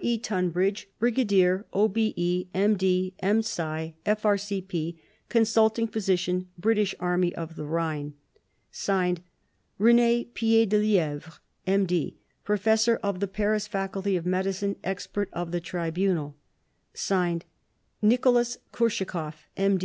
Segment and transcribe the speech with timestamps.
[0.00, 0.18] E.
[0.18, 3.60] TUNBRIDGE Brigadier, O.B.E., M.D., M.Sc.,
[4.04, 8.14] F.R.C.P., Consulting Physician, British Army of the Rhine
[8.72, 9.18] /s/
[9.78, 11.38] RENE PIEDELIEVRE
[11.68, 16.34] M.D., Professor of the Paris Faculty of Medicine, Expert of the Tribunal
[16.92, 17.42] /s/
[18.02, 19.72] NICOLAS KURSHAKOV M.